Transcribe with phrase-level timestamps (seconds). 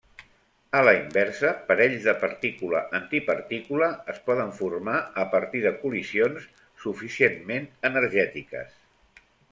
[0.77, 6.49] A la inversa, parells de partícula-antipartícula es poden formar a partir de col·lisions
[6.87, 8.77] suficientment energètiques.